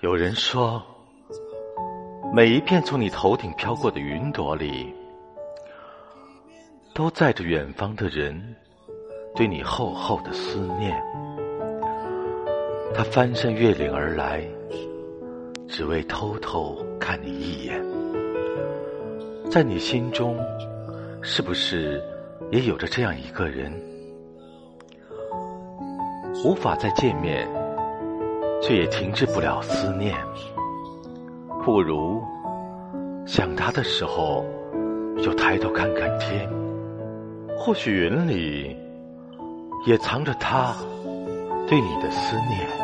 [0.00, 0.82] 有人说，
[2.32, 4.94] 每一片从你头顶飘过的云朵里，
[6.94, 8.56] 都载着远方的人
[9.34, 10.98] 对你厚厚的思念。
[12.94, 14.42] 他翻山越岭而来，
[15.68, 17.78] 只为偷偷看你一眼。
[19.50, 20.34] 在你心中，
[21.20, 22.02] 是不是
[22.50, 23.70] 也有着这样一个人？
[26.42, 27.46] 无法再见面。
[28.62, 30.16] 却也停止不了思念，
[31.64, 32.22] 不如
[33.26, 34.44] 想他的时候，
[35.22, 36.48] 就抬头看看天，
[37.56, 38.76] 或许云里
[39.86, 40.74] 也藏着他
[41.66, 42.79] 对你的思念。